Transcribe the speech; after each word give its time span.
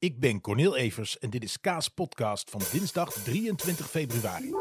Ik 0.00 0.20
ben 0.20 0.40
Cornel 0.40 0.76
Evers 0.76 1.18
en 1.18 1.30
dit 1.30 1.44
is 1.44 1.60
Kaas 1.60 1.88
Podcast 1.88 2.50
van 2.50 2.60
dinsdag 2.72 3.12
23 3.12 3.90
februari. 3.90 4.54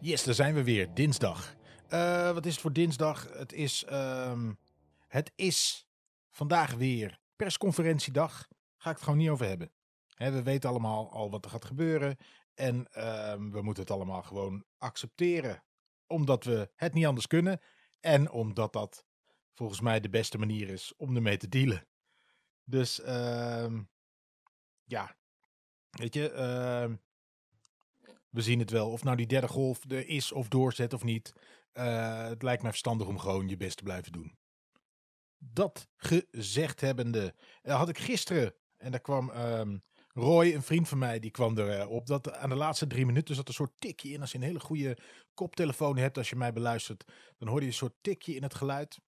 Yes, 0.00 0.24
daar 0.24 0.34
zijn 0.34 0.54
we 0.54 0.64
weer. 0.64 0.94
Dinsdag. 0.94 1.54
Uh, 1.88 2.32
wat 2.32 2.46
is 2.46 2.52
het 2.52 2.60
voor 2.60 2.72
dinsdag? 2.72 3.28
Het 3.32 3.52
is, 3.52 3.84
um, 3.92 4.58
het 5.08 5.32
is 5.34 5.86
vandaag 6.30 6.74
weer 6.74 7.18
persconferentiedag. 7.36 8.48
Ga 8.76 8.90
ik 8.90 8.96
het 8.96 9.04
gewoon 9.04 9.18
niet 9.18 9.28
over 9.28 9.46
hebben. 9.46 9.70
We 10.28 10.42
weten 10.42 10.70
allemaal 10.70 11.12
al 11.12 11.30
wat 11.30 11.44
er 11.44 11.50
gaat 11.50 11.64
gebeuren. 11.64 12.16
En 12.54 12.86
uh, 12.96 13.32
we 13.32 13.62
moeten 13.62 13.82
het 13.82 13.92
allemaal 13.92 14.22
gewoon 14.22 14.64
accepteren. 14.78 15.64
Omdat 16.06 16.44
we 16.44 16.70
het 16.74 16.94
niet 16.94 17.06
anders 17.06 17.26
kunnen. 17.26 17.60
En 18.00 18.30
omdat 18.30 18.72
dat 18.72 19.04
volgens 19.54 19.80
mij 19.80 20.00
de 20.00 20.10
beste 20.10 20.38
manier 20.38 20.68
is 20.68 20.94
om 20.96 21.16
ermee 21.16 21.36
te 21.36 21.48
dealen. 21.48 21.86
Dus 22.64 23.00
uh, 23.00 23.78
ja, 24.84 25.16
weet 25.90 26.14
je, 26.14 26.30
uh, 26.32 26.96
we 28.28 28.42
zien 28.42 28.58
het 28.58 28.70
wel. 28.70 28.90
Of 28.90 29.04
nou 29.04 29.16
die 29.16 29.26
derde 29.26 29.48
golf 29.48 29.90
er 29.90 30.08
is 30.08 30.32
of 30.32 30.48
doorzet 30.48 30.92
of 30.92 31.04
niet. 31.04 31.32
Uh, 31.72 32.26
het 32.28 32.42
lijkt 32.42 32.62
mij 32.62 32.70
verstandig 32.70 33.06
om 33.06 33.18
gewoon 33.18 33.48
je 33.48 33.56
best 33.56 33.76
te 33.76 33.82
blijven 33.82 34.12
doen. 34.12 34.38
Dat 35.38 35.88
gezegd 35.96 36.80
hebbende, 36.80 37.34
uh, 37.62 37.74
had 37.74 37.88
ik 37.88 37.98
gisteren, 37.98 38.54
en 38.76 38.90
daar 38.90 39.00
kwam 39.00 39.30
ehm, 39.30 39.78
Roy, 40.20 40.52
een 40.54 40.62
vriend 40.62 40.88
van 40.88 40.98
mij, 40.98 41.18
die 41.18 41.30
kwam 41.30 41.58
erop. 41.58 42.06
dat 42.06 42.32
aan 42.32 42.48
de 42.48 42.54
laatste 42.54 42.86
drie 42.86 43.06
minuten 43.06 43.34
zat 43.34 43.48
een 43.48 43.54
soort 43.54 43.72
tikje 43.78 44.08
in. 44.08 44.20
Als 44.20 44.32
je 44.32 44.38
een 44.38 44.44
hele 44.44 44.60
goede 44.60 44.98
koptelefoon 45.34 45.96
hebt, 45.96 46.18
als 46.18 46.30
je 46.30 46.36
mij 46.36 46.52
beluistert, 46.52 47.04
dan 47.38 47.48
hoor 47.48 47.60
je 47.60 47.66
een 47.66 47.72
soort 47.72 47.94
tikje 48.00 48.34
in 48.34 48.42
het 48.42 48.54
geluid. 48.54 48.98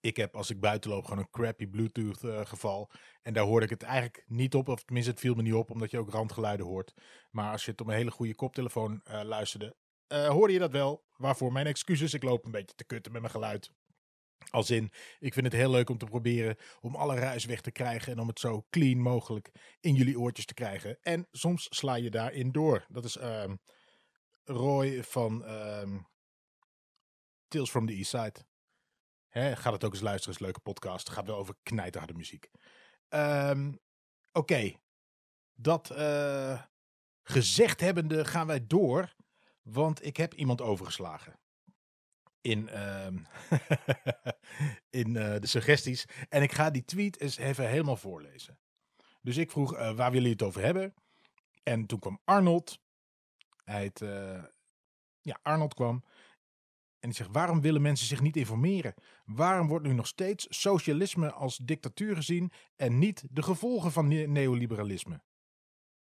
Ik 0.00 0.16
heb 0.16 0.36
als 0.36 0.50
ik 0.50 0.60
buiten 0.60 0.90
loop 0.90 1.04
gewoon 1.04 1.18
een 1.18 1.30
crappy 1.30 1.66
Bluetooth 1.66 2.22
uh, 2.22 2.40
geval. 2.44 2.90
En 3.22 3.32
daar 3.32 3.44
hoorde 3.44 3.64
ik 3.64 3.70
het 3.70 3.82
eigenlijk 3.82 4.24
niet 4.26 4.54
op. 4.54 4.68
Of 4.68 4.84
tenminste, 4.84 5.10
het 5.10 5.20
viel 5.20 5.34
me 5.34 5.42
niet 5.42 5.54
op, 5.54 5.70
omdat 5.70 5.90
je 5.90 5.98
ook 5.98 6.10
randgeluiden 6.10 6.66
hoort. 6.66 6.94
Maar 7.30 7.52
als 7.52 7.64
je 7.64 7.70
het 7.70 7.80
op 7.80 7.86
een 7.86 7.94
hele 7.94 8.10
goede 8.10 8.34
koptelefoon 8.34 9.00
uh, 9.08 9.20
luisterde, 9.22 9.76
hoorde 10.08 10.52
je 10.52 10.58
dat 10.58 10.72
wel. 10.72 11.04
Waarvoor 11.16 11.52
mijn 11.52 11.66
excuses. 11.66 12.14
Ik 12.14 12.22
loop 12.22 12.44
een 12.44 12.50
beetje 12.50 12.74
te 12.74 12.84
kutten 12.84 13.12
met 13.12 13.20
mijn 13.20 13.32
geluid. 13.32 13.70
Als 14.50 14.70
in, 14.70 14.90
ik 15.18 15.32
vind 15.32 15.46
het 15.46 15.54
heel 15.54 15.70
leuk 15.70 15.90
om 15.90 15.98
te 15.98 16.04
proberen 16.04 16.56
om 16.80 16.94
alle 16.94 17.14
ruis 17.14 17.44
weg 17.44 17.60
te 17.60 17.70
krijgen 17.70 18.12
en 18.12 18.18
om 18.18 18.28
het 18.28 18.38
zo 18.38 18.66
clean 18.70 19.00
mogelijk 19.00 19.50
in 19.80 19.94
jullie 19.94 20.18
oortjes 20.18 20.46
te 20.46 20.54
krijgen. 20.54 20.98
En 21.02 21.28
soms 21.30 21.66
sla 21.70 21.94
je 21.94 22.10
daarin 22.10 22.52
door. 22.52 22.84
Dat 22.88 23.04
is 23.04 23.20
um, 23.20 23.60
Roy 24.44 25.04
van 25.04 25.50
um, 25.50 26.08
Tales 27.48 27.70
from 27.70 27.86
the 27.86 27.92
East 27.92 28.10
Side. 28.10 28.44
Hè, 29.28 29.56
gaat 29.56 29.72
het 29.72 29.84
ook 29.84 29.92
eens 29.92 30.02
luisteren, 30.02 30.34
is 30.34 30.40
een 30.40 30.46
leuke 30.46 30.60
podcast. 30.60 31.06
Het 31.06 31.16
gaat 31.16 31.26
wel 31.26 31.36
over 31.36 31.54
knijterharde 31.62 32.14
muziek. 32.14 32.50
Um, 33.08 33.80
Oké, 34.32 34.72
dat 35.54 35.90
uh, 35.92 36.62
gezegd 37.22 37.80
hebbende 37.80 38.24
gaan 38.24 38.46
wij 38.46 38.66
door, 38.66 39.14
want 39.62 40.04
ik 40.04 40.16
heb 40.16 40.34
iemand 40.34 40.60
overgeslagen 40.60 41.40
in, 42.40 42.68
uh, 42.72 43.06
in 45.00 45.08
uh, 45.08 45.36
de 45.38 45.46
suggesties. 45.46 46.04
En 46.28 46.42
ik 46.42 46.52
ga 46.52 46.70
die 46.70 46.84
tweet 46.84 47.20
eens 47.20 47.36
even 47.36 47.68
helemaal 47.68 47.96
voorlezen. 47.96 48.58
Dus 49.22 49.36
ik 49.36 49.50
vroeg, 49.50 49.72
uh, 49.72 49.78
waar 49.78 49.94
willen 49.96 50.12
jullie 50.12 50.30
het 50.30 50.42
over 50.42 50.62
hebben? 50.62 50.94
En 51.62 51.86
toen 51.86 51.98
kwam 51.98 52.20
Arnold. 52.24 52.80
Hij 53.64 53.90
uh, 54.02 54.44
ja, 55.20 55.38
Arnold 55.42 55.74
kwam. 55.74 56.04
En 56.98 57.08
die 57.08 57.18
zegt, 57.18 57.30
waarom 57.32 57.60
willen 57.60 57.82
mensen 57.82 58.06
zich 58.06 58.20
niet 58.20 58.36
informeren? 58.36 58.94
Waarom 59.24 59.68
wordt 59.68 59.86
nu 59.86 59.92
nog 59.92 60.06
steeds 60.06 60.46
socialisme 60.48 61.32
als 61.32 61.56
dictatuur 61.56 62.16
gezien 62.16 62.52
en 62.76 62.98
niet 62.98 63.24
de 63.30 63.42
gevolgen 63.42 63.92
van 63.92 64.08
ne 64.08 64.26
neoliberalisme? 64.26 65.22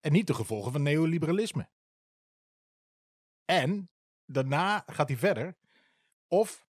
En 0.01 0.13
niet 0.13 0.27
de 0.27 0.35
gevolgen 0.35 0.73
van 0.73 0.83
neoliberalisme. 0.83 1.69
En 3.45 3.91
daarna 4.27 4.83
gaat 4.87 5.09
hij 5.09 5.17
verder. 5.17 5.57
Of 6.33 6.67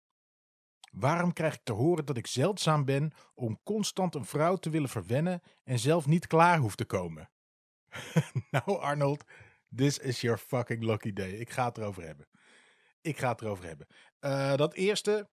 waarom 0.92 1.34
krijg 1.34 1.54
ik 1.54 1.64
te 1.64 1.72
horen 1.72 2.06
dat 2.06 2.18
ik 2.18 2.28
zeldzaam 2.28 2.86
ben 2.86 3.12
om 3.34 3.60
constant 3.64 4.16
een 4.16 4.26
vrouw 4.26 4.56
te 4.56 4.70
willen 4.70 4.90
verwennen 4.90 5.42
en 5.64 5.80
zelf 5.80 6.06
niet 6.06 6.28
klaar 6.28 6.58
hoef 6.58 6.76
te 6.76 6.86
komen? 6.86 7.32
nou, 8.52 8.80
Arnold, 8.80 9.24
this 9.76 9.98
is 9.98 10.22
your 10.22 10.38
fucking 10.38 10.84
lucky 10.84 11.14
day. 11.14 11.32
Ik 11.32 11.50
ga 11.50 11.66
het 11.66 11.78
erover 11.78 12.04
hebben. 12.04 12.28
Ik 13.02 13.18
ga 13.18 13.32
het 13.32 13.42
erover 13.42 13.66
hebben. 13.66 13.88
Uh, 14.20 14.56
dat 14.56 14.74
eerste. 14.74 15.30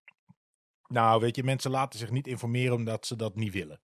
Nou, 0.87 1.21
weet 1.21 1.35
je, 1.35 1.43
mensen 1.43 1.71
laten 1.71 1.99
zich 1.99 2.11
niet 2.11 2.27
informeren 2.27 2.75
omdat 2.75 3.05
ze 3.05 3.15
dat 3.15 3.35
niet 3.35 3.53
willen. 3.53 3.81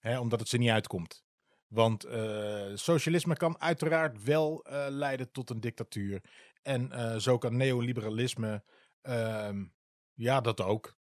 Hè, 0.00 0.18
omdat 0.18 0.40
het 0.40 0.48
ze 0.48 0.58
niet 0.58 0.70
uitkomt. 0.70 1.24
Want 1.66 2.06
uh, 2.06 2.70
socialisme 2.74 3.36
kan 3.36 3.60
uiteraard 3.60 4.22
wel 4.22 4.66
uh, 4.66 4.86
leiden 4.88 5.30
tot 5.30 5.50
een 5.50 5.60
dictatuur. 5.60 6.22
En 6.62 7.20
zo 7.20 7.38
kan 7.38 7.56
neoliberalisme 7.56 8.64
Um, 9.02 9.74
ja, 10.14 10.40
dat 10.40 10.60
ook. 10.60 10.96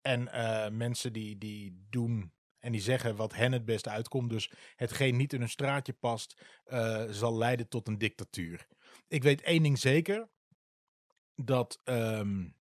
En 0.00 0.20
uh, 0.22 0.68
mensen 0.68 1.12
die, 1.12 1.38
die 1.38 1.86
doen 1.90 2.32
en 2.58 2.72
die 2.72 2.80
zeggen 2.80 3.16
wat 3.16 3.34
hen 3.34 3.52
het 3.52 3.64
beste 3.64 3.90
uitkomt. 3.90 4.30
Dus 4.30 4.52
hetgeen 4.76 5.16
niet 5.16 5.32
in 5.32 5.42
een 5.42 5.48
straatje 5.48 5.92
past, 5.92 6.42
uh, 6.66 7.04
zal 7.10 7.36
leiden 7.36 7.68
tot 7.68 7.88
een 7.88 7.98
dictatuur. 7.98 8.66
Ik 9.08 9.22
weet 9.22 9.42
één 9.42 9.62
ding 9.62 9.78
zeker. 9.78 10.28
Dat 11.34 11.80
um, 11.84 12.56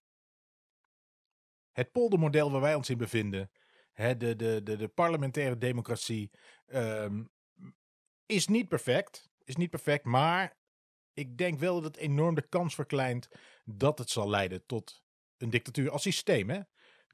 het 1.72 1.91
poldermodel 1.91 2.52
waar 2.52 2.62
wij 2.62 2.75
ons 2.75 2.90
in 2.90 2.97
bevinden, 2.97 3.52
hè, 3.91 4.18
de, 4.18 4.35
de, 4.35 4.64
de, 4.64 4.75
de 4.75 4.88
parlementaire 4.88 5.58
democratie, 5.58 6.31
um, 6.68 7.30
is 8.25 8.47
niet 8.47 8.68
perfect. 8.68 9.30
Is 9.44 9.56
niet 9.56 9.69
perfect, 9.69 10.06
maar 10.06 10.58
ik 11.14 11.38
denk 11.38 11.59
wel 11.59 11.74
dat 11.74 11.84
het 11.84 11.97
enorm 11.97 12.35
de 12.35 12.47
kans 12.47 12.75
verkleint 12.75 13.30
dat 13.66 14.00
het 14.00 14.09
zal 14.09 14.30
leiden 14.30 14.66
tot 14.66 15.03
een 15.38 15.50
dictatuur 15.50 15.92
als 15.92 16.02
systeem. 16.02 16.50
Hè? 16.50 16.59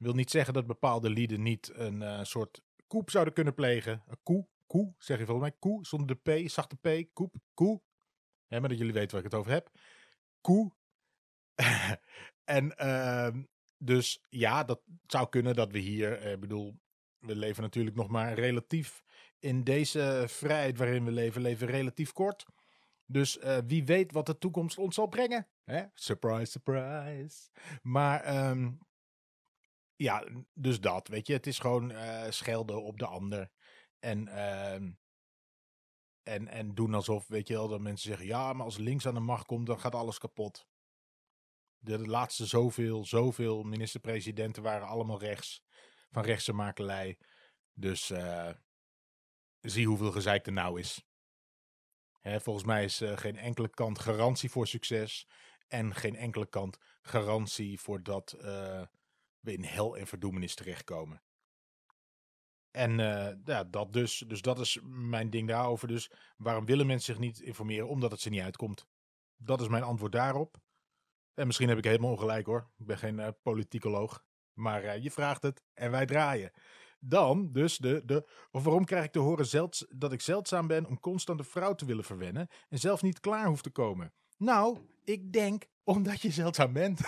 wil 0.02 0.14
niet 0.14 0.30
zeggen 0.30 0.54
dat 0.54 0.66
bepaalde 0.66 1.10
lieden 1.10 1.42
niet 1.42 1.70
een 1.74 2.00
uh, 2.00 2.22
soort 2.22 2.62
koep 2.86 3.10
zouden 3.10 3.34
kunnen 3.34 3.54
plegen. 3.54 4.02
Een 4.06 4.18
koe, 4.22 4.46
koe, 4.66 4.94
zeg 4.98 5.18
je 5.18 5.24
volgens 5.24 5.48
mij. 5.48 5.58
Koe, 5.58 5.86
zonder 5.86 6.20
de 6.22 6.44
P, 6.44 6.50
zachte 6.50 6.76
P, 6.76 7.14
koep, 7.14 7.34
koe. 7.54 7.82
Maar 8.48 8.68
dat 8.68 8.78
jullie 8.78 8.92
weten 8.92 9.10
waar 9.10 9.24
ik 9.24 9.30
het 9.30 9.40
over 9.40 9.52
heb. 9.52 9.70
Koe. 10.40 10.72
en 12.44 12.74
uh, 12.78 13.42
dus 13.76 14.24
ja, 14.28 14.64
dat 14.64 14.80
zou 15.06 15.28
kunnen 15.28 15.54
dat 15.54 15.72
we 15.72 15.78
hier, 15.78 16.26
ik 16.26 16.34
uh, 16.34 16.38
bedoel, 16.38 16.78
we 17.18 17.36
leven 17.36 17.62
natuurlijk 17.62 17.96
nog 17.96 18.08
maar 18.08 18.34
relatief 18.34 19.02
in 19.38 19.64
deze 19.64 20.24
vrijheid 20.28 20.78
waarin 20.78 21.04
we 21.04 21.10
leven, 21.10 21.42
leven 21.42 21.66
relatief 21.66 22.12
kort. 22.12 22.44
Dus 23.06 23.38
uh, 23.38 23.58
wie 23.66 23.84
weet 23.84 24.12
wat 24.12 24.26
de 24.26 24.38
toekomst 24.38 24.78
ons 24.78 24.94
zal 24.94 25.06
brengen. 25.06 25.48
Hè? 25.64 25.84
Surprise, 25.94 26.50
surprise. 26.50 27.50
Maar 27.82 28.48
um, 28.50 28.78
ja, 29.96 30.24
dus 30.52 30.80
dat, 30.80 31.08
weet 31.08 31.26
je. 31.26 31.32
Het 31.32 31.46
is 31.46 31.58
gewoon 31.58 31.90
uh, 31.90 32.30
schelden 32.30 32.82
op 32.82 32.98
de 32.98 33.06
ander. 33.06 33.50
En, 33.98 34.26
uh, 34.26 34.74
en, 36.22 36.48
en 36.48 36.74
doen 36.74 36.94
alsof, 36.94 37.26
weet 37.28 37.48
je 37.48 37.54
wel, 37.54 37.68
dat 37.68 37.80
mensen 37.80 38.08
zeggen... 38.08 38.26
Ja, 38.26 38.52
maar 38.52 38.64
als 38.64 38.78
links 38.78 39.06
aan 39.06 39.14
de 39.14 39.20
macht 39.20 39.46
komt, 39.46 39.66
dan 39.66 39.80
gaat 39.80 39.94
alles 39.94 40.18
kapot. 40.18 40.66
De, 41.78 41.98
laatste 41.98 42.46
zoveel, 42.46 43.04
zoveel 43.04 43.62
minister-presidenten 43.62 44.62
waren 44.62 44.86
allemaal 44.86 45.20
rechts. 45.20 45.64
Van 46.10 46.22
rechtse 46.22 46.52
makelij. 46.52 47.18
Dus 47.72 48.10
uh, 48.10 48.50
zie 49.60 49.86
hoeveel 49.86 50.12
gezeik 50.12 50.46
er 50.46 50.52
nou 50.52 50.80
is. 50.80 51.06
Volgens 52.22 52.64
mij 52.64 52.84
is 52.84 53.02
uh, 53.02 53.16
geen 53.16 53.36
enkele 53.36 53.68
kant 53.68 53.98
garantie 53.98 54.50
voor 54.50 54.66
succes. 54.66 55.28
En 55.68 55.94
geen 55.94 56.16
enkele 56.16 56.46
kant 56.46 56.78
garantie 57.00 57.80
voor 57.80 58.02
dat 58.02 58.34
uh, 58.36 58.82
we 59.40 59.52
in 59.52 59.64
hel 59.64 59.96
en 59.96 60.06
verdoemenis 60.06 60.54
terechtkomen. 60.54 61.22
En 62.70 62.98
uh, 62.98 63.28
ja, 63.44 63.64
dat 63.64 63.92
dus. 63.92 64.24
Dus 64.26 64.42
dat 64.42 64.58
is 64.58 64.78
mijn 64.82 65.30
ding 65.30 65.48
daarover. 65.48 65.88
Dus 65.88 66.10
waarom 66.36 66.66
willen 66.66 66.86
mensen 66.86 67.14
zich 67.14 67.22
niet 67.22 67.40
informeren? 67.40 67.88
Omdat 67.88 68.10
het 68.10 68.20
ze 68.20 68.28
niet 68.28 68.42
uitkomt. 68.42 68.86
Dat 69.36 69.60
is 69.60 69.68
mijn 69.68 69.82
antwoord 69.82 70.12
daarop. 70.12 70.60
En 71.34 71.46
misschien 71.46 71.68
heb 71.68 71.78
ik 71.78 71.84
helemaal 71.84 72.10
ongelijk 72.10 72.46
hoor. 72.46 72.70
Ik 72.78 72.86
ben 72.86 72.98
geen 72.98 73.36
politicoloog. 73.42 74.24
Maar 74.52 74.98
je 74.98 75.10
vraagt 75.10 75.42
het 75.42 75.62
en 75.74 75.90
wij 75.90 76.06
draaien. 76.06 76.52
Dan 77.04 77.52
dus 77.52 77.76
de, 77.76 78.02
de 78.04 78.28
of 78.50 78.64
waarom 78.64 78.84
krijg 78.84 79.04
ik 79.04 79.12
te 79.12 79.18
horen 79.18 79.46
zelds, 79.46 79.86
dat 79.88 80.12
ik 80.12 80.20
zeldzaam 80.20 80.66
ben 80.66 80.86
om 80.86 81.00
constant 81.00 81.38
een 81.38 81.44
vrouw 81.44 81.74
te 81.74 81.84
willen 81.84 82.04
verwennen 82.04 82.48
en 82.68 82.78
zelf 82.78 83.02
niet 83.02 83.20
klaar 83.20 83.46
hoeft 83.46 83.62
te 83.62 83.70
komen? 83.70 84.12
Nou, 84.36 84.78
ik 85.04 85.32
denk 85.32 85.64
omdat 85.84 86.20
je 86.20 86.30
zeldzaam 86.30 86.72
bent. 86.72 87.00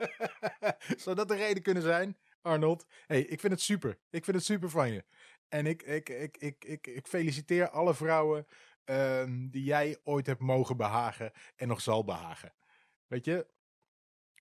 Zou 1.02 1.16
dat 1.16 1.28
de 1.28 1.36
reden 1.36 1.62
kunnen 1.62 1.82
zijn, 1.82 2.16
Arnold? 2.42 2.86
hey, 3.06 3.20
ik 3.20 3.40
vind 3.40 3.52
het 3.52 3.62
super. 3.62 3.98
Ik 4.10 4.24
vind 4.24 4.36
het 4.36 4.46
super 4.46 4.70
van 4.70 4.92
je. 4.92 5.04
En 5.48 5.66
ik, 5.66 5.82
ik, 5.82 6.08
ik, 6.08 6.36
ik, 6.36 6.64
ik, 6.64 6.86
ik 6.86 7.06
feliciteer 7.06 7.70
alle 7.70 7.94
vrouwen 7.94 8.46
ehm, 8.84 9.48
die 9.48 9.64
jij 9.64 9.98
ooit 10.02 10.26
hebt 10.26 10.40
mogen 10.40 10.76
behagen 10.76 11.32
en 11.56 11.68
nog 11.68 11.80
zal 11.80 12.04
behagen. 12.04 12.54
Weet 13.06 13.24
je, 13.24 13.46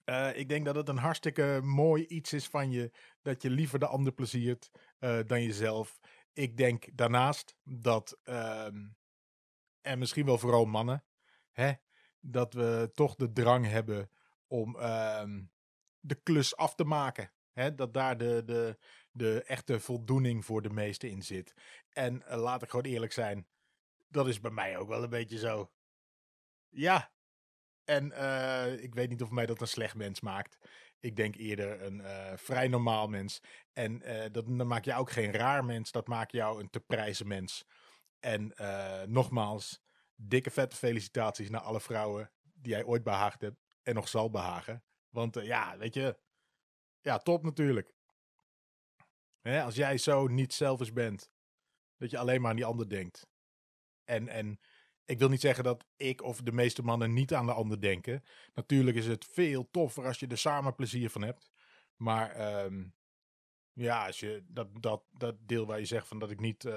eh, 0.04 0.38
ik 0.38 0.50
denk 0.50 0.66
dat 0.66 0.76
het 0.76 0.90
een 0.90 0.98
hartstikke 0.98 1.60
mooi 1.64 2.06
iets 2.06 2.34
is 2.34 2.48
van 2.48 2.72
je, 2.72 2.92
dat 3.22 3.42
je 3.42 3.50
liever 3.50 3.80
de 3.80 3.88
ander 3.88 4.14
pleziert 4.14 4.72
uh, 5.00 5.20
dan 5.26 5.44
jezelf. 5.44 6.00
Ik 6.34 6.58
denk 6.58 6.86
daarnaast 6.94 7.56
dat, 7.64 8.20
ehm, 8.24 8.86
en 9.82 10.00
misschien 10.00 10.26
wel 10.26 10.38
vooral 10.38 10.66
mannen, 10.66 11.04
hè, 11.52 11.74
dat 12.20 12.54
we 12.54 12.92
toch 12.94 13.16
de 13.16 13.32
drang 13.32 13.68
hebben 13.68 14.10
om 14.48 14.80
ehm, 14.80 15.44
de 16.00 16.16
klus 16.16 16.56
af 16.56 16.76
te 16.76 16.84
maken. 16.84 17.32
Hè, 17.52 17.76
dat 17.76 17.94
daar 17.94 18.18
de, 18.18 18.42
de, 18.46 18.78
de 19.12 19.44
echte 19.44 19.80
voldoening 19.80 20.46
voor 20.46 20.62
de 20.62 20.70
meesten 20.70 21.10
in 21.10 21.22
zit. 21.22 21.54
En 21.90 22.24
uh, 22.28 22.42
laat 22.42 22.64
ik 22.64 22.70
gewoon 22.70 22.92
eerlijk 22.92 23.12
zijn, 23.12 23.48
dat 24.08 24.28
is 24.28 24.40
bij 24.40 24.52
mij 24.52 24.78
ook 24.78 24.88
wel 24.88 25.04
een 25.04 25.10
beetje 25.10 25.38
zo. 25.38 25.72
Ja. 26.70 27.13
En 27.86 28.12
uh, 28.12 28.84
ik 28.84 28.94
weet 28.94 29.10
niet 29.10 29.22
of 29.22 29.30
mij 29.30 29.46
dat 29.46 29.62
een 29.62 29.68
slecht 29.68 29.96
mens 29.96 30.22
maakt. 30.22 30.58
Ik 31.00 31.16
denk 31.16 31.36
eerder 31.36 31.82
een 31.82 32.00
uh, 32.00 32.32
vrij 32.36 32.68
normaal 32.68 33.08
mens. 33.08 33.42
En 33.74 34.00
dat, 34.32 34.46
dan 34.46 34.68
maak 34.68 34.86
je 34.86 34.96
ook 34.96 35.12
geen 35.12 35.32
raar 35.32 35.66
mens. 35.66 35.92
Dat 35.92 36.08
maakt 36.08 36.32
jou 36.32 36.60
een 36.60 36.70
te 36.70 36.80
prijzen 36.80 37.28
mens. 37.28 37.66
En 38.20 38.54
nogmaals, 39.08 39.82
dikke 40.16 40.52
vette 40.52 40.76
felicitaties 40.76 41.50
naar 41.50 41.62
alle 41.62 41.82
vrouwen 41.82 42.32
die 42.42 42.72
jij 42.72 42.84
ooit 42.84 43.04
behaagd 43.04 43.42
hebt 43.42 43.58
en 43.82 43.96
nog 43.96 44.08
zal 44.08 44.30
behagen. 44.30 44.84
Want 45.10 45.36
ja, 45.36 45.78
weet 45.78 45.94
je, 45.94 46.20
ja, 47.02 47.18
top 47.18 47.44
natuurlijk. 47.44 47.94
Hè, 49.42 49.64
als 49.64 49.76
jij 49.76 49.98
zo 49.98 50.28
niet 50.28 50.54
selfish 50.54 50.92
bent, 50.92 51.32
dat 51.98 52.10
je 52.10 52.18
alleen 52.18 52.42
maar 52.42 52.50
aan 52.50 52.56
die 52.56 52.66
ander 52.66 52.90
denkt. 52.90 53.28
En, 54.04 54.28
en 54.28 54.60
ik 55.06 55.20
wil 55.20 55.30
niet 55.30 55.42
zeggen 55.42 55.64
dat 55.64 55.86
ik 55.96 56.24
of 56.24 56.42
de 56.42 56.52
meeste 56.52 56.84
mannen 56.84 57.14
niet 57.14 57.34
aan 57.34 57.46
de 57.46 57.54
ander 57.54 57.82
denken. 57.82 58.24
Natuurlijk 58.54 58.98
is 58.98 59.08
het 59.08 59.26
veel 59.32 59.70
toffer 59.72 60.06
als 60.06 60.20
je 60.20 60.28
er 60.28 60.38
samen 60.38 60.76
plezier 60.76 61.10
van 61.10 61.22
hebt. 61.22 61.52
Maar 61.96 62.64
um, 62.66 62.94
ja, 63.74 64.06
als 64.06 64.20
je 64.20 64.44
dat, 64.48 64.68
dat, 64.80 65.04
dat 65.12 65.36
deel 65.40 65.66
waar 65.66 65.80
je 65.80 65.86
zegt 65.86 66.08
van 66.08 66.20
dat 66.20 66.32
ik 66.32 66.40
niet 66.40 66.64
uh, 66.64 66.72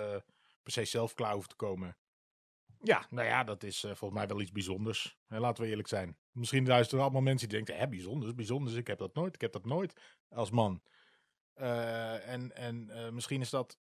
per 0.62 0.72
se 0.72 0.84
zelf 0.84 1.14
klaar 1.14 1.34
hoef 1.34 1.46
te 1.46 1.56
komen. 1.56 1.96
Ja, 2.80 3.06
nou 3.10 3.26
ja, 3.26 3.44
dat 3.44 3.62
is 3.62 3.84
uh, 3.84 3.90
volgens 3.94 4.20
mij 4.20 4.28
wel 4.28 4.40
iets 4.40 4.52
bijzonders. 4.52 5.18
Hè, 5.26 5.38
laten 5.38 5.62
we 5.62 5.70
eerlijk 5.70 5.88
zijn. 5.88 6.18
Misschien 6.30 6.66
luisteren 6.66 7.04
allemaal 7.04 7.22
mensen 7.22 7.48
die 7.48 7.56
denken, 7.56 7.76
hè, 7.76 7.88
bijzonders, 7.88 8.34
bijzonders. 8.34 8.76
Ik 8.76 8.86
heb 8.86 8.98
dat 8.98 9.14
nooit, 9.14 9.34
ik 9.34 9.40
heb 9.40 9.52
dat 9.52 9.64
nooit 9.64 10.00
als 10.28 10.50
man. 10.50 10.82
En 11.54 12.56
en 12.56 12.90
misschien 13.14 13.40
is 13.40 13.50
dat 13.50 13.78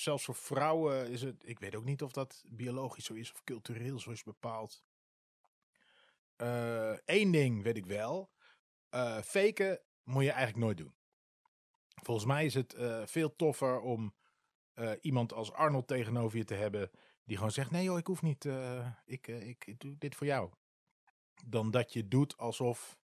zelfs 0.00 0.24
voor 0.24 0.34
vrouwen 0.34 1.10
is 1.10 1.22
het. 1.22 1.48
Ik 1.48 1.58
weet 1.58 1.74
ook 1.74 1.84
niet 1.84 2.02
of 2.02 2.12
dat 2.12 2.44
biologisch 2.48 3.04
zo 3.04 3.14
is 3.14 3.32
of 3.32 3.44
cultureel 3.44 3.98
zo 3.98 4.10
is 4.10 4.22
bepaald. 4.22 4.84
Eén 6.36 7.26
uh, 7.26 7.32
ding 7.32 7.62
weet 7.62 7.76
ik 7.76 7.86
wel. 7.86 8.30
faken 9.24 9.80
moet 10.02 10.24
je 10.24 10.30
eigenlijk 10.30 10.64
nooit 10.64 10.76
doen. 10.76 10.94
Volgens 12.02 12.26
mij 12.26 12.44
is 12.44 12.54
het 12.54 12.74
veel 13.04 13.36
toffer 13.36 13.80
om 13.80 14.14
iemand 15.00 15.32
als 15.32 15.52
Arnold 15.52 15.86
tegenover 15.86 16.38
je 16.38 16.44
te 16.44 16.54
hebben. 16.54 16.90
Die 17.24 17.36
gewoon 17.36 17.52
zegt: 17.52 17.70
Nee, 17.70 17.84
joh, 17.84 17.98
ik 17.98 18.06
hoef 18.06 18.22
niet. 18.22 18.44
ik, 19.04 19.26
ik, 19.26 19.66
ik 19.66 19.80
doe 19.80 19.98
dit 19.98 20.14
voor 20.14 20.26
jou. 20.26 20.50
Dan 21.44 21.70
dat 21.70 21.92
je 21.92 22.08
doet 22.08 22.36
alsof 22.36 22.98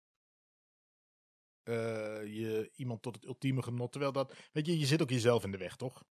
uh, 1.64 1.76
je 2.24 2.72
iemand 2.76 3.02
tot 3.02 3.16
het 3.16 3.26
ultieme 3.26 3.62
genot. 3.62 3.92
Terwijl 3.92 4.12
dat, 4.12 4.36
weet 4.52 4.66
je, 4.66 4.80
je 4.80 4.86
zit 4.86 5.02
ook 5.02 5.10
jezelf 5.10 5.44
in 5.44 5.52
de 5.52 5.58
weg, 5.58 5.76
toch? 5.76 6.04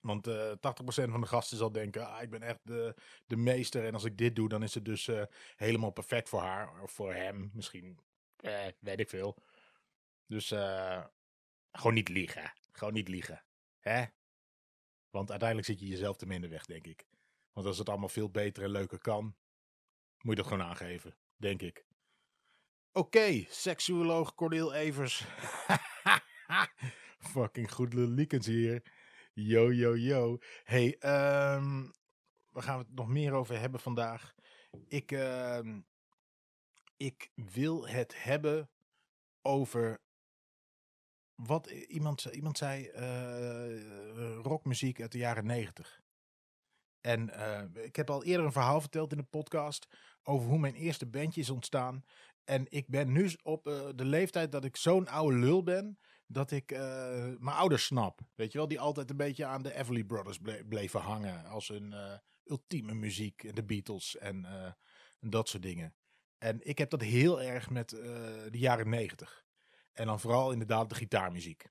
Want 0.00 0.28
uh, 0.28 0.50
80% 0.50 0.54
van 0.86 1.20
de 1.20 1.26
gasten 1.26 1.56
zal 1.56 1.72
denken, 1.72 2.06
ah, 2.06 2.22
ik 2.22 2.30
ben 2.30 2.42
echt 2.42 2.60
de, 2.62 2.94
de 3.26 3.36
meester. 3.36 3.84
En 3.84 3.94
als 3.94 4.04
ik 4.04 4.18
dit 4.18 4.36
doe, 4.36 4.48
dan 4.48 4.62
is 4.62 4.74
het 4.74 4.84
dus 4.84 5.06
uh, 5.06 5.22
helemaal 5.56 5.90
perfect 5.90 6.28
voor 6.28 6.40
haar. 6.40 6.82
Of 6.82 6.92
voor 6.92 7.14
hem, 7.14 7.50
misschien. 7.54 7.98
Eh, 8.36 8.66
weet 8.80 9.00
ik 9.00 9.08
veel. 9.08 9.36
Dus 10.26 10.52
uh, 10.52 11.04
gewoon 11.72 11.94
niet 11.94 12.08
liegen. 12.08 12.52
Gewoon 12.72 12.94
niet 12.94 13.08
liegen. 13.08 13.44
Hè? 13.78 14.04
Want 15.10 15.30
uiteindelijk 15.30 15.68
zit 15.68 15.80
je 15.80 15.86
jezelf 15.86 16.16
te 16.16 16.26
minder 16.26 16.50
weg, 16.50 16.64
denk 16.64 16.86
ik. 16.86 17.06
Want 17.52 17.66
als 17.66 17.78
het 17.78 17.88
allemaal 17.88 18.08
veel 18.08 18.30
beter 18.30 18.62
en 18.62 18.70
leuker 18.70 18.98
kan, 18.98 19.36
moet 20.18 20.36
je 20.36 20.42
dat 20.42 20.46
gewoon 20.46 20.66
aangeven. 20.66 21.16
Denk 21.36 21.62
ik. 21.62 21.86
Oké, 22.92 23.44
seksuoloog 23.48 24.34
Cordeel 24.34 24.74
Evers. 24.74 25.24
Fucking 27.32 27.72
goed 27.72 27.94
liekens 27.94 28.46
hier. 28.46 28.82
Yo, 29.40 29.72
yo, 29.72 29.96
yo. 29.96 30.38
Hey, 30.64 30.86
um, 30.86 31.92
waar 32.50 32.62
gaan 32.62 32.78
we 32.78 32.84
het 32.84 32.94
nog 32.94 33.08
meer 33.08 33.32
over 33.32 33.60
hebben 33.60 33.80
vandaag? 33.80 34.34
Ik, 34.88 35.10
um, 35.10 35.86
ik 36.96 37.30
wil 37.34 37.88
het 37.88 38.22
hebben 38.22 38.70
over 39.42 40.00
wat 41.34 41.70
iemand, 41.70 42.24
iemand 42.24 42.58
zei, 42.58 42.90
uh, 42.90 44.38
rockmuziek 44.42 45.00
uit 45.00 45.12
de 45.12 45.18
jaren 45.18 45.46
negentig. 45.46 46.00
En 47.00 47.28
uh, 47.28 47.84
ik 47.84 47.96
heb 47.96 48.10
al 48.10 48.24
eerder 48.24 48.46
een 48.46 48.52
verhaal 48.52 48.80
verteld 48.80 49.12
in 49.12 49.18
de 49.18 49.24
podcast 49.24 49.86
over 50.22 50.48
hoe 50.48 50.58
mijn 50.58 50.74
eerste 50.74 51.06
bandje 51.06 51.40
is 51.40 51.50
ontstaan. 51.50 52.04
En 52.44 52.66
ik 52.68 52.88
ben 52.88 53.12
nu 53.12 53.30
op 53.42 53.66
uh, 53.66 53.88
de 53.94 54.04
leeftijd 54.04 54.52
dat 54.52 54.64
ik 54.64 54.76
zo'n 54.76 55.08
oude 55.08 55.36
lul 55.36 55.62
ben. 55.62 55.98
Dat 56.30 56.50
ik 56.50 56.72
uh, 56.72 56.78
mijn 57.38 57.56
ouders 57.56 57.84
snap. 57.84 58.20
Weet 58.34 58.52
je 58.52 58.58
wel, 58.58 58.68
die 58.68 58.80
altijd 58.80 59.10
een 59.10 59.16
beetje 59.16 59.44
aan 59.44 59.62
de 59.62 59.74
Everly 59.74 60.04
Brothers 60.04 60.40
ble 60.40 60.64
bleven 60.64 61.00
hangen. 61.00 61.44
Als 61.44 61.68
hun 61.68 61.92
uh, 61.92 62.12
ultieme 62.44 62.94
muziek. 62.94 63.54
De 63.54 63.64
Beatles 63.64 64.16
en, 64.16 64.44
en, 65.20 65.30
dat 65.30 65.48
soort 65.48 65.62
dingen. 65.62 65.94
En 66.38 66.68
ik 66.68 66.78
heb 66.78 66.90
dat 66.90 67.00
heel 67.00 67.42
erg 67.42 67.70
met 67.70 67.88
de 67.88 68.48
jaren 68.58 68.88
negentig. 68.88 69.44
En 69.92 70.06
dan 70.06 70.20
vooral 70.20 70.52
inderdaad 70.52 70.88
de 70.88 70.94
gitaarmuziek. 70.94 71.70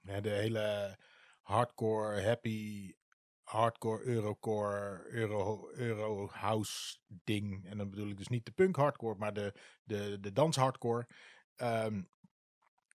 De 0.00 0.30
hele 0.30 0.98
hardcore, 1.42 2.22
happy 2.22 2.94
hardcore, 3.46 4.02
eurocore, 4.02 5.06
euro, 5.10 5.70
euro 5.74 6.28
house 6.28 6.98
ding. 7.06 7.66
En 7.66 7.78
dan 7.78 7.90
bedoel 7.90 8.08
ik 8.08 8.16
dus 8.16 8.28
niet 8.28 8.44
de 8.44 8.52
punk 8.52 8.76
hardcore, 8.76 9.18
maar 9.18 9.32
de, 9.32 9.54
de, 9.82 10.20
de 10.20 10.32
dans 10.32 10.56
hardcore. 10.56 11.06
Um, 11.56 12.08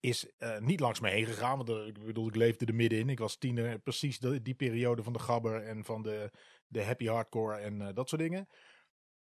is 0.01 0.31
uh, 0.39 0.57
niet 0.57 0.79
langs 0.79 0.99
me 0.99 1.09
heen 1.09 1.25
gegaan. 1.25 1.57
Want 1.57 1.69
uh, 1.69 1.87
ik 1.87 2.05
bedoel, 2.05 2.27
ik 2.27 2.35
leefde 2.35 2.65
er 2.65 2.75
middenin. 2.75 3.09
Ik 3.09 3.19
was 3.19 3.37
tiener, 3.37 3.79
precies 3.79 4.19
de, 4.19 4.41
die 4.41 4.53
periode 4.53 5.03
van 5.03 5.13
de 5.13 5.19
gabber 5.19 5.63
en 5.63 5.85
van 5.85 6.01
de, 6.01 6.31
de 6.67 6.83
happy 6.83 7.05
hardcore 7.05 7.57
en 7.57 7.93
dat 7.93 8.09
soort 8.09 8.21
dingen. 8.21 8.47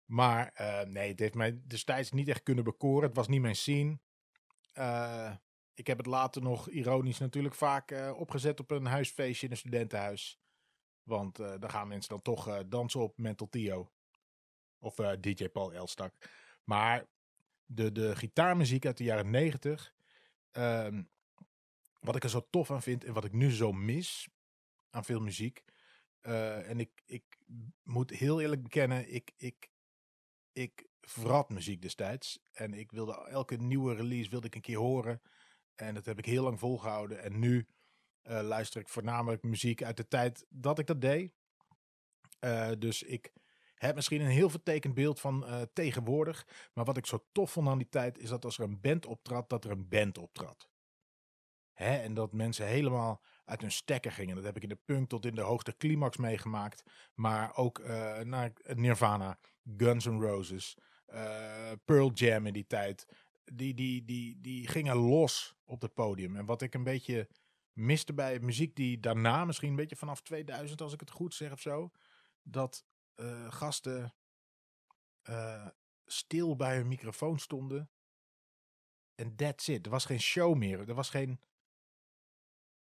Maar 0.05 0.53
nee, 0.89 1.09
het 1.09 1.19
heeft 1.19 1.35
mij 1.35 1.61
destijds 1.67 2.11
niet 2.11 2.29
echt 2.29 2.43
kunnen 2.43 2.65
bekoren. 2.65 3.09
Het 3.09 3.17
was 3.17 3.29
niet 3.29 3.41
mijn 3.41 3.57
scene. 3.57 3.99
ik 5.75 5.87
heb 5.87 5.99
het 5.99 6.07
later 6.07 6.43
nog 6.43 6.71
ironisch 6.71 7.19
natuurlijk 7.19 7.55
vaak 7.55 8.15
opgezet 8.17 8.61
op 8.61 8.71
een 8.71 8.87
huisfeestje 8.87 9.47
in 9.47 9.53
een 9.53 9.59
studentenhuis. 9.59 10.41
Want 11.03 11.37
daar 11.37 11.71
gaan 11.71 11.89
mensen 11.89 12.09
dan 12.09 12.23
toch 12.23 12.65
dansen 12.67 13.01
op 13.01 13.19
Mental 13.19 13.49
Tio. 13.49 13.93
Of 14.79 14.95
DJ 14.95 15.49
Paul 15.49 15.73
Elstak. 15.73 16.15
Maar 16.65 17.07
de, 17.65 17.93
de 17.93 18.17
gitaarmuziek 18.17 18.87
uit 18.87 18.97
de 18.97 19.05
jaren 19.05 19.31
negentig. 19.31 19.95
Um, 20.53 21.11
wat 22.01 22.17
ik 22.17 22.25
er 22.25 22.31
zo 22.31 22.47
tof 22.51 22.71
aan 22.71 22.83
vind 22.83 23.05
en 23.05 23.13
wat 23.13 23.25
ik 23.25 23.33
nu 23.33 23.51
zo 23.51 23.73
mis 23.73 24.29
aan 24.91 25.05
veel 25.05 25.21
muziek. 25.21 25.65
en 26.21 26.81
ik, 26.81 27.03
ik 27.07 27.39
moet 27.83 28.11
heel 28.11 28.41
eerlijk 28.41 28.63
bekennen, 28.63 29.15
ik, 29.15 29.33
ik, 29.37 29.71
ik 30.53 30.91
muziek 31.49 31.83
destijds. 31.83 32.39
En 32.53 32.75
ik 32.75 32.91
wilde 32.91 33.29
elke 33.29 33.57
nieuwe 33.57 33.95
release 33.95 34.31
wilde 34.31 34.47
ik 34.47 34.55
een 34.55 34.61
keer 34.61 34.79
horen. 34.79 35.23
En 35.75 35.95
dat 35.95 36.05
heb 36.05 36.19
ik 36.19 36.25
heel 36.25 36.43
lang 36.43 36.59
volgehouden. 36.59 37.23
En 37.23 37.39
nu 37.39 37.67
uh, 38.23 38.41
luister 38.43 38.81
ik 38.81 38.89
voornamelijk 38.89 39.43
muziek 39.43 39.83
uit 39.83 39.97
de 39.97 40.09
tijd 40.09 40.47
dat 40.49 40.79
ik 40.79 40.87
dat 40.87 41.01
deed. 41.01 41.33
Uh, 42.41 42.71
dus 42.79 43.03
ik 43.03 43.33
heb 43.81 43.95
misschien 43.95 44.21
een 44.21 44.27
heel 44.27 44.51
vertekend 44.51 44.95
beeld 44.95 45.21
van 45.21 45.45
uh, 45.45 45.63
tegenwoordig. 45.73 46.47
Maar 46.75 46.85
wat 46.85 46.97
ik 46.97 47.07
zo 47.07 47.25
tof 47.33 47.51
vond 47.51 47.69
aan 47.69 47.79
die 47.79 47.89
tijd 47.89 48.19
is 48.19 48.29
dat 48.29 48.45
als 48.45 48.59
er 48.59 48.65
een 48.65 48.81
band 48.81 49.07
optrad, 49.07 49.49
dat 49.49 49.65
er 49.65 49.71
een 49.71 49.89
band 49.89 50.19
optrad. 50.19 50.69
Hè? 51.73 51.97
En 51.97 52.15
dat 52.15 52.33
mensen 52.33 52.67
helemaal 52.67 53.23
uit 53.45 53.61
hun 53.61 53.73
stekker 53.73 54.13
gingen. 54.13 54.35
Dat 54.35 54.45
heb 54.45 54.57
ik 54.57 54.63
in 54.63 54.69
de 54.69 54.79
punk 54.85 55.09
tot 55.09 55.27
in 55.27 55.35
de 55.35 55.41
hoogte 55.41 55.77
climax 55.77 56.17
meegemaakt. 56.17 56.83
Maar 57.15 57.57
ook 57.57 57.83
naar 58.25 58.53
Nirvana, 58.75 59.39
Guns 59.77 60.05
N' 60.05 60.21
Roses, 60.21 60.77
Pearl 61.85 62.11
Jam 62.13 62.47
in 62.47 62.53
die 62.53 62.67
tijd. 62.67 63.07
Die, 63.45 63.75
die, 63.75 64.05
die, 64.05 64.41
die 64.41 64.69
gingen 64.69 64.97
los 64.97 65.55
op 65.65 65.83
het 65.83 65.95
podium. 65.95 66.37
En 66.37 66.45
wat 66.45 66.63
ik 66.63 66.75
een 66.75 66.85
beetje 66.85 67.29
miste 67.73 68.13
bij 68.13 68.41
muziek 68.41 68.77
die 68.77 69.01
daarna, 69.01 69.45
misschien 69.45 69.71
een 69.71 69.77
beetje 69.77 69.97
vanaf 69.97 70.21
2000 70.21 70.81
als 70.81 70.93
ik 70.93 71.01
het 71.01 71.11
goed 71.11 71.35
zeg 71.35 71.53
of 71.53 71.61
zo, 71.61 71.91
dat 72.43 72.85
uh, 73.17 73.53
gasten 73.53 74.15
uh, 75.29 75.67
stil 76.07 76.57
bij 76.57 76.77
hun 76.77 76.89
microfoon 76.89 77.39
stonden. 77.39 77.91
En 79.15 79.37
that's 79.37 79.69
it. 79.69 79.85
Er 79.85 79.91
was 79.91 80.05
geen 80.05 80.21
show 80.21 80.57
meer. 80.57 80.89
Er 80.89 80.95
was 80.95 81.11
geen. 81.11 81.41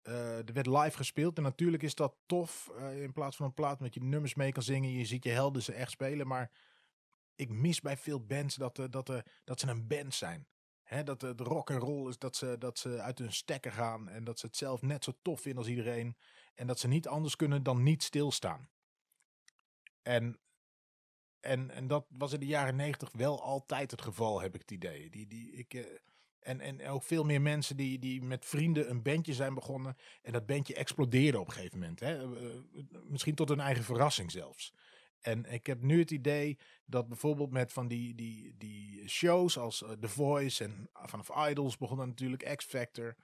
Uh, 0.03 0.47
er 0.47 0.53
werd 0.53 0.67
live 0.67 0.97
gespeeld 0.97 1.37
en 1.37 1.43
natuurlijk 1.43 1.83
is 1.83 1.95
dat 1.95 2.15
tof. 2.25 2.71
In 2.93 3.13
plaats 3.13 3.35
van 3.35 3.45
een 3.45 3.53
plaat 3.53 3.79
met 3.79 3.93
je 3.93 4.03
nummers 4.03 4.35
mee 4.35 4.51
kan 4.51 4.63
zingen. 4.63 4.91
Je 4.91 5.05
ziet 5.05 5.23
je 5.23 5.29
helden 5.29 5.63
ze 5.63 5.73
echt 5.73 5.91
spelen. 5.91 6.27
Maar 6.27 6.51
ik 7.35 7.49
mis 7.49 7.81
bij 7.81 7.97
veel 7.97 8.25
bands 8.25 8.55
dat, 8.55 8.75
dat, 8.89 9.23
dat 9.43 9.59
ze 9.59 9.67
een 9.67 9.87
band 9.87 10.13
zijn. 10.13 10.47
Dat 11.03 11.19
de 11.19 11.33
rock 11.37 11.69
en 11.69 11.79
roll 11.79 12.09
is 12.09 12.17
dat 12.17 12.35
ze, 12.35 12.55
dat 12.59 12.79
ze 12.79 13.01
uit 13.01 13.19
hun 13.19 13.33
stekker 13.33 13.71
gaan. 13.71 14.09
En 14.09 14.23
dat 14.23 14.39
ze 14.39 14.45
het 14.45 14.57
zelf 14.57 14.81
net 14.81 15.03
zo 15.03 15.11
tof 15.21 15.41
vinden 15.41 15.61
als 15.61 15.71
iedereen. 15.71 16.17
En 16.55 16.67
dat 16.67 16.79
ze 16.79 16.87
niet 16.87 17.07
anders 17.07 17.35
kunnen 17.35 17.63
dan 17.63 17.83
niet 17.83 18.03
stilstaan. 18.03 18.69
En, 20.01 20.39
en, 21.39 21.71
en 21.71 21.87
dat 21.87 22.05
was 22.09 22.33
in 22.33 22.39
de 22.39 22.45
jaren 22.45 22.75
negentig 22.75 23.11
wel 23.11 23.41
altijd 23.41 23.91
het 23.91 24.01
geval, 24.01 24.41
heb 24.41 24.55
ik 24.55 24.61
het 24.61 24.71
idee. 24.71 25.09
Die, 25.09 25.27
die, 25.27 25.51
ik, 25.51 26.01
en, 26.41 26.59
en 26.59 26.87
ook 26.87 27.03
veel 27.03 27.23
meer 27.23 27.41
mensen 27.41 27.77
die, 27.77 27.99
die 27.99 28.21
met 28.21 28.45
vrienden 28.45 28.89
een 28.89 29.01
bandje 29.01 29.33
zijn 29.33 29.53
begonnen. 29.53 29.97
En 30.21 30.31
dat 30.31 30.45
bandje 30.45 30.75
explodeerde 30.75 31.39
op 31.39 31.47
een 31.47 31.53
gegeven 31.53 31.79
moment. 31.79 31.99
Hè? 31.99 32.17
Eh, 32.17 32.55
eh, 32.55 32.61
misschien 33.07 33.35
tot 33.35 33.49
hun 33.49 33.59
eigen 33.59 33.83
verrassing 33.83 34.31
zelfs. 34.31 34.73
En 35.19 35.45
ik 35.45 35.65
heb 35.65 35.81
nu 35.81 35.99
het 35.99 36.11
idee 36.11 36.57
dat 36.85 37.07
bijvoorbeeld 37.07 37.51
met 37.51 37.73
van 37.73 37.87
die, 37.87 38.15
die, 38.15 38.55
die 38.57 39.09
shows 39.09 39.57
als 39.57 39.77
The 39.99 40.09
Voice 40.09 40.63
en 40.63 40.89
vanaf 40.93 41.49
Idols 41.49 41.77
begonnen 41.77 42.07
natuurlijk 42.07 42.55
X 42.55 42.65
Factor. 42.65 43.15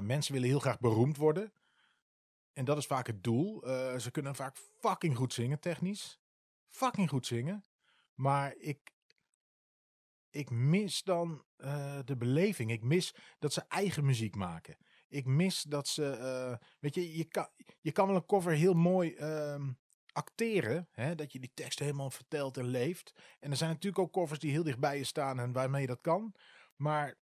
Mensen 0.00 0.32
willen 0.32 0.48
heel 0.48 0.58
graag 0.58 0.78
beroemd 0.78 1.16
worden. 1.16 1.52
En 2.56 2.64
dat 2.64 2.76
is 2.76 2.86
vaak 2.86 3.06
het 3.06 3.24
doel. 3.24 3.68
Uh, 3.68 3.98
ze 3.98 4.10
kunnen 4.10 4.34
vaak 4.34 4.56
fucking 4.80 5.16
goed 5.16 5.32
zingen, 5.32 5.60
technisch. 5.60 6.20
Fucking 6.68 7.08
goed 7.08 7.26
zingen. 7.26 7.64
Maar 8.14 8.54
ik, 8.56 8.92
ik 10.30 10.50
mis 10.50 11.02
dan 11.02 11.44
uh, 11.58 11.98
de 12.04 12.16
beleving. 12.16 12.70
Ik 12.70 12.82
mis 12.82 13.14
dat 13.38 13.52
ze 13.52 13.60
eigen 13.68 14.04
muziek 14.04 14.34
maken. 14.34 14.76
Ik 15.08 15.26
mis 15.26 15.62
dat 15.62 15.88
ze, 15.88 16.18
uh, 16.20 16.68
weet 16.80 16.94
je, 16.94 17.16
je 17.16 17.24
kan, 17.24 17.48
je 17.80 17.92
kan 17.92 18.06
wel 18.06 18.16
een 18.16 18.26
cover 18.26 18.52
heel 18.52 18.74
mooi 18.74 19.14
uh, 19.18 19.68
acteren. 20.12 20.88
Hè? 20.90 21.14
Dat 21.14 21.32
je 21.32 21.40
die 21.40 21.52
tekst 21.54 21.78
helemaal 21.78 22.10
vertelt 22.10 22.56
en 22.56 22.66
leeft. 22.66 23.12
En 23.40 23.50
er 23.50 23.56
zijn 23.56 23.70
natuurlijk 23.70 24.02
ook 24.02 24.12
covers 24.12 24.38
die 24.38 24.50
heel 24.50 24.64
dichtbij 24.64 24.98
je 24.98 25.04
staan 25.04 25.40
en 25.40 25.52
waarmee 25.52 25.80
je 25.80 25.86
dat 25.86 26.00
kan. 26.00 26.34
Maar 26.76 27.18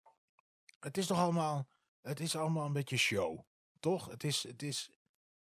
het 0.79 0.97
is 0.97 1.07
toch 1.07 1.19
allemaal, 1.19 1.67
het 2.01 2.19
is 2.19 2.35
allemaal 2.35 2.65
een 2.65 2.73
beetje 2.73 2.97
show. 2.97 3.39
Toch? 3.79 4.09
Het 4.09 4.23
is, 4.23 4.43
het 4.43 4.61
is 4.61 4.91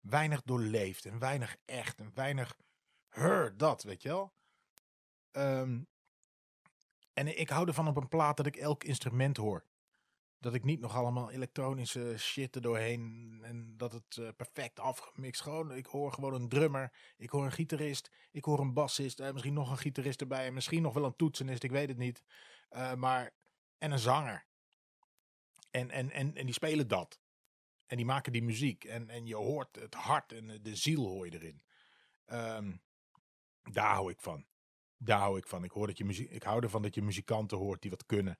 weinig 0.08 0.42
doorleefd 0.42 1.04
en 1.04 1.18
weinig 1.18 1.56
echt 1.64 2.00
en 2.00 2.10
weinig 2.14 2.56
her, 3.08 3.56
dat, 3.56 3.82
weet 3.82 4.02
je 4.02 4.08
wel. 4.08 4.32
Um, 5.32 5.88
en 7.12 7.38
ik 7.38 7.48
hou 7.48 7.66
ervan 7.68 7.88
op 7.88 7.96
een 7.96 8.08
plaat 8.08 8.36
dat 8.36 8.46
ik 8.46 8.56
elk 8.56 8.84
instrument 8.84 9.36
hoor. 9.36 9.64
Dat 10.38 10.54
ik 10.54 10.64
niet 10.64 10.80
nog 10.80 10.94
allemaal 10.94 11.30
elektronische 11.30 12.14
shit 12.18 12.54
er 12.54 12.60
doorheen. 12.60 13.38
En 13.42 13.76
dat 13.76 13.92
het 13.92 14.16
uh, 14.16 14.28
perfect 14.36 14.80
afgemixt. 14.80 15.40
Gewoon, 15.42 15.74
ik 15.74 15.86
hoor 15.86 16.12
gewoon 16.12 16.34
een 16.34 16.48
drummer. 16.48 16.92
Ik 17.16 17.30
hoor 17.30 17.44
een 17.44 17.52
gitarist. 17.52 18.10
Ik 18.30 18.44
hoor 18.44 18.60
een 18.60 18.72
bassist. 18.72 19.20
Uh, 19.20 19.32
misschien 19.32 19.52
nog 19.52 19.70
een 19.70 19.78
gitarist 19.78 20.20
erbij. 20.20 20.46
En 20.46 20.54
misschien 20.54 20.82
nog 20.82 20.94
wel 20.94 21.04
een 21.04 21.16
toetsenist. 21.16 21.62
Ik 21.62 21.70
weet 21.70 21.88
het 21.88 21.98
niet. 21.98 22.22
Uh, 22.70 22.94
maar, 22.94 23.32
en 23.78 23.92
een 23.92 23.98
zanger. 23.98 24.46
En, 25.70 25.90
en, 25.90 26.10
en, 26.10 26.34
en 26.34 26.44
die 26.44 26.54
spelen 26.54 26.88
dat. 26.88 27.20
En 27.86 27.96
die 27.96 28.06
maken 28.06 28.32
die 28.32 28.42
muziek. 28.42 28.84
En, 28.84 29.10
en 29.10 29.26
je 29.26 29.36
hoort 29.36 29.76
het 29.76 29.94
hart 29.94 30.32
en 30.32 30.62
de 30.62 30.76
ziel 30.76 31.06
hoor 31.06 31.26
je 31.26 31.34
erin. 31.34 31.62
Um, 32.26 32.82
daar 33.62 33.94
hou 33.94 34.10
ik 34.10 34.20
van. 34.20 34.46
Daar 34.96 35.18
hou 35.18 35.38
ik 35.38 35.46
van. 35.46 35.64
Ik, 35.64 35.70
hoor 35.70 35.86
dat 35.86 35.98
je 35.98 36.04
muziek, 36.04 36.30
ik 36.30 36.42
hou 36.42 36.62
ervan 36.62 36.82
dat 36.82 36.94
je 36.94 37.02
muzikanten 37.02 37.58
hoort 37.58 37.82
die 37.82 37.90
wat 37.90 38.06
kunnen. 38.06 38.38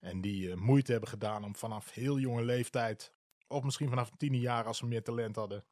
En 0.00 0.20
die 0.20 0.48
uh, 0.48 0.54
moeite 0.54 0.90
hebben 0.90 1.10
gedaan 1.10 1.44
om 1.44 1.56
vanaf 1.56 1.92
heel 1.92 2.18
jonge 2.18 2.42
leeftijd, 2.42 3.12
of 3.46 3.62
misschien 3.62 3.88
vanaf 3.88 4.10
tien 4.16 4.34
jaar 4.34 4.64
als 4.64 4.78
ze 4.78 4.86
meer 4.86 5.02
talent 5.02 5.36
hadden, 5.36 5.64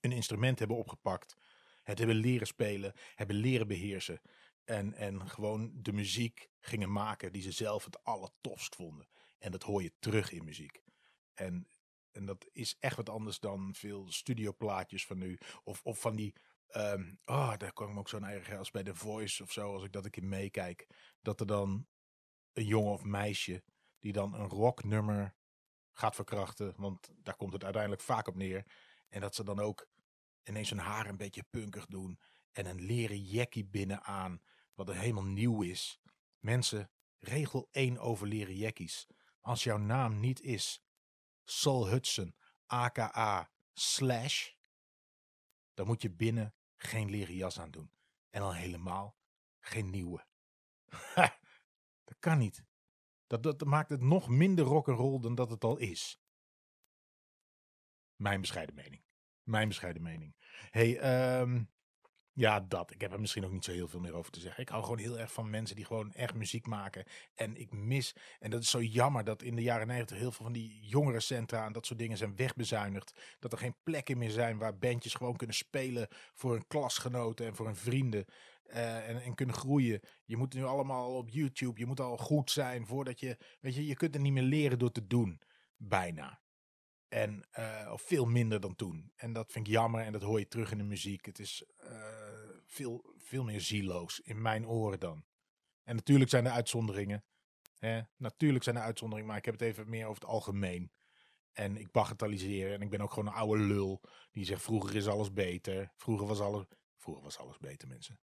een 0.00 0.12
instrument 0.12 0.58
hebben 0.58 0.76
opgepakt. 0.76 1.36
Het 1.82 1.98
hebben 1.98 2.16
leren 2.16 2.46
spelen, 2.46 2.92
hebben 3.14 3.36
leren 3.36 3.66
beheersen. 3.66 4.20
En, 4.64 4.94
en 4.94 5.28
gewoon 5.28 5.70
de 5.74 5.92
muziek 5.92 6.48
gingen 6.60 6.92
maken 6.92 7.32
die 7.32 7.42
ze 7.42 7.52
zelf 7.52 7.84
het 7.84 8.04
allertofst 8.04 8.74
vonden. 8.74 9.08
En 9.38 9.50
dat 9.50 9.62
hoor 9.62 9.82
je 9.82 9.92
terug 9.98 10.32
in 10.32 10.44
muziek. 10.44 10.82
En, 11.34 11.66
en 12.12 12.26
dat 12.26 12.48
is 12.52 12.76
echt 12.78 12.96
wat 12.96 13.08
anders 13.08 13.40
dan 13.40 13.74
veel 13.74 14.06
studioplaatjes 14.12 15.06
van 15.06 15.18
nu. 15.18 15.38
Of, 15.64 15.80
of 15.82 16.00
van 16.00 16.16
die 16.16 16.34
Um, 16.76 17.18
oh, 17.24 17.56
daar 17.56 17.72
kwam 17.72 17.90
ik 17.90 17.98
ook 17.98 18.08
zo'n 18.08 18.24
eigen 18.24 18.58
als 18.58 18.70
bij 18.70 18.82
The 18.82 18.94
Voice 18.94 19.42
of 19.42 19.52
zo, 19.52 19.72
als 19.72 19.84
ik 19.84 19.92
dat 19.92 20.06
ik 20.06 20.16
in 20.16 20.28
meekijk. 20.28 20.86
Dat 21.22 21.40
er 21.40 21.46
dan 21.46 21.86
een 22.52 22.64
jongen 22.64 22.92
of 22.92 23.04
meisje 23.04 23.62
die 23.98 24.12
dan 24.12 24.34
een 24.34 24.48
rocknummer 24.48 25.34
gaat 25.92 26.14
verkrachten. 26.14 26.74
Want 26.76 27.10
daar 27.16 27.36
komt 27.36 27.52
het 27.52 27.64
uiteindelijk 27.64 28.02
vaak 28.02 28.28
op 28.28 28.34
neer. 28.34 28.64
En 29.08 29.20
dat 29.20 29.34
ze 29.34 29.44
dan 29.44 29.58
ook 29.58 29.88
ineens 30.42 30.70
hun 30.70 30.78
haar 30.78 31.06
een 31.06 31.16
beetje 31.16 31.44
punkig 31.50 31.86
doen. 31.86 32.18
En 32.52 32.66
een 32.66 32.80
leren 32.80 33.22
jackie 33.22 33.64
binnenaan, 33.64 34.42
wat 34.74 34.88
er 34.88 34.96
helemaal 34.96 35.24
nieuw 35.24 35.62
is. 35.62 36.00
Mensen, 36.38 36.90
regel 37.18 37.68
1 37.70 37.98
over 37.98 38.26
leren 38.26 38.56
jackies. 38.56 39.06
Als 39.40 39.64
jouw 39.64 39.78
naam 39.78 40.20
niet 40.20 40.40
is 40.40 40.82
Sol 41.44 41.88
Hudson, 41.88 42.34
aka 42.66 43.50
Slash, 43.72 44.50
dan 45.74 45.86
moet 45.86 46.02
je 46.02 46.10
binnen 46.10 46.54
geen 46.76 47.10
leren 47.10 47.34
jas 47.34 47.60
aan 47.60 47.70
doen. 47.70 47.92
En 48.30 48.42
al 48.42 48.54
helemaal 48.54 49.16
geen 49.60 49.90
nieuwe. 49.90 50.26
dat 52.04 52.18
kan 52.18 52.38
niet. 52.38 52.64
Dat, 53.26 53.42
dat 53.42 53.64
maakt 53.64 53.90
het 53.90 54.00
nog 54.00 54.28
minder 54.28 54.64
rock'n'roll 54.64 55.20
dan 55.20 55.34
dat 55.34 55.50
het 55.50 55.64
al 55.64 55.76
is. 55.76 56.20
Mijn 58.16 58.40
bescheiden 58.40 58.74
mening. 58.74 59.04
Mijn 59.42 59.68
bescheiden 59.68 60.02
mening. 60.02 60.36
hey, 60.70 61.40
um, 61.40 61.71
ja, 62.34 62.60
dat. 62.60 62.90
Ik 62.90 63.00
heb 63.00 63.12
er 63.12 63.20
misschien 63.20 63.44
ook 63.44 63.52
niet 63.52 63.64
zo 63.64 63.72
heel 63.72 63.88
veel 63.88 64.00
meer 64.00 64.14
over 64.14 64.32
te 64.32 64.40
zeggen. 64.40 64.62
Ik 64.62 64.68
hou 64.68 64.82
gewoon 64.82 64.98
heel 64.98 65.18
erg 65.18 65.32
van 65.32 65.50
mensen 65.50 65.76
die 65.76 65.84
gewoon 65.84 66.12
echt 66.12 66.34
muziek 66.34 66.66
maken. 66.66 67.04
En 67.34 67.56
ik 67.56 67.72
mis, 67.72 68.14
en 68.38 68.50
dat 68.50 68.62
is 68.62 68.70
zo 68.70 68.82
jammer 68.82 69.24
dat 69.24 69.42
in 69.42 69.56
de 69.56 69.62
jaren 69.62 69.86
negentig 69.86 70.18
heel 70.18 70.32
veel 70.32 70.44
van 70.44 70.52
die 70.52 70.78
jongerencentra 70.80 71.66
en 71.66 71.72
dat 71.72 71.86
soort 71.86 71.98
dingen 71.98 72.16
zijn 72.16 72.36
wegbezuinigd. 72.36 73.36
Dat 73.38 73.52
er 73.52 73.58
geen 73.58 73.76
plekken 73.82 74.18
meer 74.18 74.30
zijn 74.30 74.58
waar 74.58 74.78
bandjes 74.78 75.14
gewoon 75.14 75.36
kunnen 75.36 75.56
spelen 75.56 76.08
voor 76.34 76.52
hun 76.52 76.66
klasgenoten 76.66 77.46
en 77.46 77.54
voor 77.56 77.66
hun 77.66 77.76
vrienden. 77.76 78.24
Uh, 78.66 79.08
en, 79.08 79.22
en, 79.22 79.34
kunnen 79.34 79.54
groeien. 79.54 80.00
Je 80.24 80.36
moet 80.36 80.54
nu 80.54 80.64
allemaal 80.64 81.16
op 81.16 81.28
YouTube. 81.28 81.80
Je 81.80 81.86
moet 81.86 82.00
al 82.00 82.16
goed 82.16 82.50
zijn 82.50 82.86
voordat 82.86 83.20
je. 83.20 83.36
Weet 83.60 83.74
je, 83.74 83.86
je 83.86 83.94
kunt 83.94 84.14
het 84.14 84.22
niet 84.22 84.32
meer 84.32 84.42
leren 84.42 84.78
door 84.78 84.92
te 84.92 85.06
doen. 85.06 85.40
Bijna. 85.76 86.41
En, 87.12 87.44
uh, 87.58 87.90
of 87.92 88.02
veel 88.02 88.24
minder 88.24 88.60
dan 88.60 88.74
toen. 88.74 89.12
En 89.16 89.32
dat 89.32 89.52
vind 89.52 89.66
ik 89.66 89.72
jammer 89.72 90.04
en 90.04 90.12
dat 90.12 90.22
hoor 90.22 90.38
je 90.38 90.48
terug 90.48 90.70
in 90.70 90.78
de 90.78 90.84
muziek. 90.84 91.26
Het 91.26 91.38
is 91.38 91.64
uh, 91.84 91.90
veel, 92.66 93.14
veel 93.16 93.44
meer 93.44 93.60
zieloos 93.60 94.20
in 94.20 94.42
mijn 94.42 94.66
oren 94.66 95.00
dan. 95.00 95.24
En 95.82 95.96
natuurlijk 95.96 96.30
zijn 96.30 96.46
er 96.46 96.52
uitzonderingen. 96.52 97.24
Natuurlijk 98.16 98.64
zijn 98.64 98.76
er 98.76 98.82
uitzonderingen, 98.82 99.28
maar 99.28 99.38
ik 99.38 99.44
heb 99.44 99.54
het 99.54 99.62
even 99.62 99.88
meer 99.88 100.06
over 100.06 100.22
het 100.22 100.30
algemeen. 100.30 100.92
En 101.52 101.76
ik 101.76 101.90
bagatelliseer 101.90 102.72
en 102.72 102.80
ik 102.80 102.90
ben 102.90 103.00
ook 103.00 103.12
gewoon 103.12 103.26
een 103.26 103.38
oude 103.38 103.62
lul 103.62 104.00
die 104.30 104.44
zegt 104.44 104.62
vroeger 104.62 104.96
is 104.96 105.08
alles 105.08 105.32
beter. 105.32 105.92
Vroeger 105.96 106.26
was 106.26 106.40
alles, 106.40 106.64
vroeger 106.96 107.22
was 107.22 107.38
alles 107.38 107.58
beter 107.58 107.88
mensen. 107.88 108.20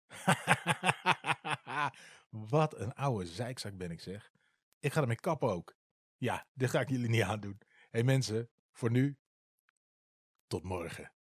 Wat 2.50 2.78
een 2.78 2.95
oude 2.95 3.26
zeikzak 3.26 3.76
ben 3.76 3.90
ik 3.90 4.00
zeg. 4.00 4.33
Ik 4.78 4.92
ga 4.92 5.00
ermee 5.00 5.16
kappen 5.16 5.49
ook. 5.49 5.76
Ja, 6.16 6.47
dit 6.54 6.71
ga 6.71 6.80
ik 6.80 6.88
jullie 6.88 7.09
niet 7.09 7.23
aandoen. 7.23 7.57
Hé 7.59 7.66
hey 7.90 8.02
mensen, 8.02 8.50
voor 8.78 8.90
nu, 8.90 9.16
tot 10.47 10.62
morgen. 10.62 11.12